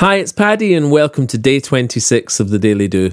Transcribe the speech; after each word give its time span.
Hi, 0.00 0.14
it's 0.14 0.32
Paddy, 0.32 0.72
and 0.72 0.90
welcome 0.90 1.26
to 1.26 1.36
day 1.36 1.60
26 1.60 2.40
of 2.40 2.48
the 2.48 2.58
Daily 2.58 2.88
Do. 2.88 3.10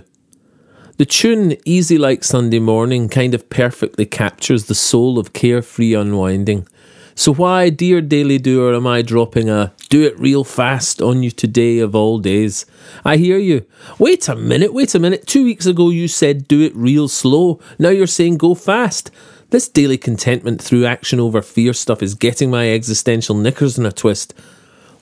The 0.96 1.06
tune 1.06 1.58
Easy 1.66 1.98
Like 1.98 2.24
Sunday 2.24 2.60
Morning 2.60 3.10
kind 3.10 3.34
of 3.34 3.50
perfectly 3.50 4.06
captures 4.06 4.68
the 4.68 4.74
soul 4.74 5.20
of 5.20 5.34
carefree 5.34 5.94
unwinding. 5.94 6.66
So, 7.14 7.34
why, 7.34 7.72
dear 7.72 8.00
Daily 8.00 8.38
Doer, 8.38 8.74
am 8.74 8.88
I 8.88 9.02
dropping 9.02 9.50
a 9.50 9.74
do 9.90 10.02
it 10.04 10.18
real 10.18 10.46
fast 10.46 11.02
on 11.02 11.24
you 11.24 11.30
today 11.30 11.80
of 11.80 11.94
all 11.94 12.20
days? 12.20 12.66
I 13.04 13.18
hear 13.18 13.38
you. 13.38 13.66
Wait 14.00 14.30
a 14.30 14.36
minute, 14.38 14.72
wait 14.72 14.96
a 14.96 15.00
minute. 15.00 15.28
Two 15.28 15.44
weeks 15.44 15.66
ago 15.66 15.90
you 15.90 16.08
said 16.08 16.48
do 16.48 16.62
it 16.62 16.74
real 16.74 17.10
slow. 17.10 17.60
Now 17.78 17.90
you're 17.90 18.08
saying 18.08 18.38
go 18.38 18.56
fast. 18.56 19.12
This 19.50 19.68
daily 19.68 19.98
contentment 19.98 20.62
through 20.62 20.86
action 20.86 21.20
over 21.20 21.42
fear 21.42 21.74
stuff 21.74 22.02
is 22.02 22.16
getting 22.16 22.50
my 22.50 22.72
existential 22.72 23.36
knickers 23.36 23.78
in 23.78 23.86
a 23.86 23.92
twist. 23.92 24.34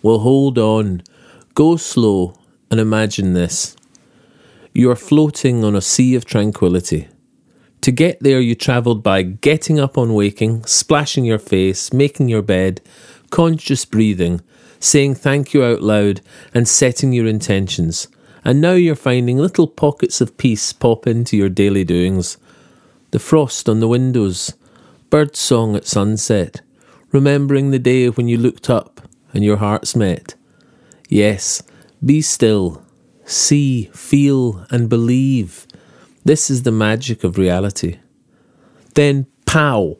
Well, 0.01 0.17
hold 0.17 0.57
on. 0.57 1.03
Go 1.55 1.77
slow 1.77 2.37
and 2.69 2.81
imagine 2.81 3.31
this. 3.31 3.77
You 4.73 4.91
are 4.91 4.95
floating 4.97 5.63
on 5.63 5.73
a 5.73 5.79
sea 5.79 6.13
of 6.13 6.25
tranquility. 6.25 7.07
To 7.79 7.93
get 7.93 8.19
there, 8.19 8.41
you 8.41 8.55
travelled 8.55 9.01
by 9.01 9.21
getting 9.21 9.79
up 9.79 9.97
on 9.97 10.13
waking, 10.13 10.65
splashing 10.65 11.23
your 11.23 11.39
face, 11.39 11.93
making 11.93 12.27
your 12.27 12.41
bed, 12.41 12.81
conscious 13.29 13.85
breathing, 13.85 14.41
saying 14.81 15.15
thank 15.15 15.53
you 15.53 15.63
out 15.63 15.81
loud, 15.81 16.19
and 16.53 16.67
setting 16.67 17.13
your 17.13 17.25
intentions. 17.25 18.09
And 18.43 18.59
now 18.59 18.73
you're 18.73 18.93
finding 18.93 19.37
little 19.37 19.67
pockets 19.67 20.19
of 20.19 20.35
peace 20.35 20.73
pop 20.73 21.07
into 21.07 21.37
your 21.37 21.47
daily 21.47 21.85
doings. 21.85 22.37
The 23.11 23.19
frost 23.19 23.69
on 23.69 23.79
the 23.79 23.87
windows, 23.87 24.55
bird 25.09 25.37
song 25.37 25.77
at 25.77 25.87
sunset, 25.87 26.59
remembering 27.13 27.71
the 27.71 27.79
day 27.79 28.09
when 28.09 28.27
you 28.27 28.37
looked 28.37 28.69
up 28.69 29.07
and 29.33 29.41
your 29.41 29.57
hearts 29.57 29.95
met 29.95 30.35
Yes, 31.09 31.61
be 32.03 32.21
still, 32.21 32.83
see, 33.25 33.89
feel, 33.93 34.65
and 34.69 34.89
believe. 34.89 35.67
This 36.23 36.49
is 36.49 36.63
the 36.63 36.71
magic 36.71 37.23
of 37.23 37.37
reality. 37.37 37.99
Then, 38.95 39.27
pow! 39.45 39.97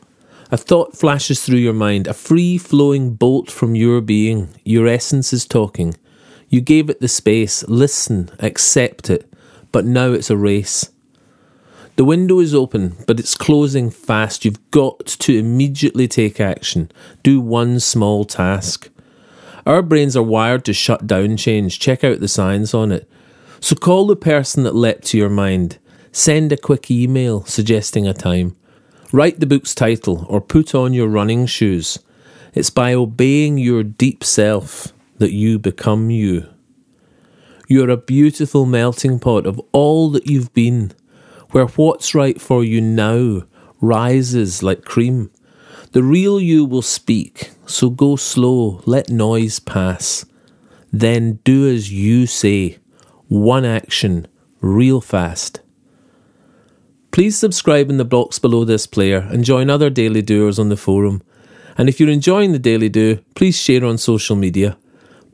A 0.52 0.58
thought 0.58 0.95
flashes 0.95 1.44
through 1.44 1.58
your 1.58 1.73
mind, 1.73 2.08
a 2.08 2.14
free 2.14 2.58
flowing 2.58 3.14
bolt 3.14 3.50
from 3.52 3.75
your 3.75 4.02
being. 4.02 4.50
Your 4.64 4.88
essence 4.88 5.34
is 5.34 5.45
talking. 5.45 5.95
You 6.50 6.62
gave 6.62 6.89
it 6.89 7.02
the 7.02 7.08
space, 7.08 7.64
listen, 7.67 8.30
accept 8.40 9.09
it, 9.09 9.31
but 9.72 9.86
now 9.86 10.12
it's 10.12 10.30
a 10.30 10.38
race. 10.38 10.90
The 11.95 12.06
window 12.06 12.40
is 12.40 12.53
open, 12.53 12.95
but 13.08 13.19
it's 13.19 13.36
closing 13.36 13.90
fast. 13.90 14.45
You've 14.45 14.72
got 14.72 15.06
to 15.06 15.38
immediately 15.38 16.08
take 16.08 16.40
action. 16.40 16.92
Do 17.23 17.40
one 17.40 17.80
small 17.80 18.25
task. 18.25 18.90
Our 19.66 19.81
brains 19.81 20.16
are 20.16 20.23
wired 20.23 20.63
to 20.66 20.73
shut 20.73 21.08
down 21.08 21.38
change. 21.38 21.80
Check 21.80 22.03
out 22.03 22.19
the 22.19 22.27
science 22.27 22.73
on 22.73 22.91
it. 22.91 23.09
So 23.59 23.75
call 23.75 24.05
the 24.05 24.16
person 24.16 24.63
that 24.63 24.75
leapt 24.75 25.05
to 25.07 25.17
your 25.17 25.30
mind. 25.30 25.80
Send 26.11 26.52
a 26.52 26.57
quick 26.57 26.91
email 26.91 27.44
suggesting 27.45 28.07
a 28.07 28.13
time. 28.13 28.55
Write 29.11 29.39
the 29.39 29.47
book's 29.47 29.73
title 29.73 30.25
or 30.30 30.39
put 30.39 30.75
on 30.75 30.94
your 30.94 31.07
running 31.07 31.45
shoes. 31.45 31.99
It's 32.53 32.69
by 32.69 32.94
obeying 32.94 33.57
your 33.57 33.83
deep 33.83 34.23
self 34.23 34.94
that 35.17 35.31
you 35.31 35.57
become 35.57 36.09
you. 36.09 36.47
You're 37.67 37.89
a 37.89 37.97
beautiful 37.97 38.66
melting 38.66 39.19
pot 39.19 39.47
of 39.47 39.59
all 39.72 40.09
that 40.11 40.27
you've 40.27 40.53
been, 40.53 40.91
where 41.52 41.66
what's 41.66 42.13
right 42.13 42.39
for 42.39 42.63
you 42.63 42.79
now 42.81 43.44
rises 43.81 44.61
like 44.61 44.85
cream. 44.85 45.31
The 45.91 46.03
real 46.03 46.39
you 46.39 46.66
will 46.66 46.81
speak, 46.81 47.52
so 47.66 47.89
go 47.89 48.16
slow, 48.16 48.81
let 48.85 49.09
noise 49.09 49.59
pass. 49.59 50.25
Then 50.91 51.39
do 51.44 51.67
as 51.67 51.91
you 51.91 52.25
say, 52.25 52.77
one 53.27 53.66
action, 53.66 54.27
real 54.61 55.02
fast. 55.02 55.61
Please 57.11 57.38
subscribe 57.38 57.89
in 57.89 57.97
the 57.97 58.05
box 58.05 58.39
below 58.39 58.66
this 58.66 58.85
player 58.88 59.19
and 59.31 59.45
join 59.45 59.69
other 59.69 59.90
Daily 59.90 60.22
Doers 60.22 60.59
on 60.59 60.69
the 60.69 60.78
forum. 60.78 61.22
And 61.78 61.90
if 61.90 62.00
you're 62.00 62.09
enjoying 62.09 62.51
the 62.51 62.59
Daily 62.59 62.90
Do, 62.90 63.19
please 63.35 63.59
share 63.59 63.85
on 63.85 63.97
social 63.97 64.35
media. 64.35 64.78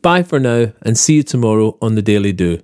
Bye 0.01 0.23
for 0.23 0.39
now 0.39 0.73
and 0.81 0.97
see 0.97 1.17
you 1.17 1.23
tomorrow 1.23 1.77
on 1.81 1.95
the 1.95 2.01
Daily 2.01 2.33
Do. 2.33 2.61